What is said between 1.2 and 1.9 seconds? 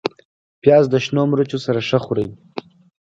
مرچو سره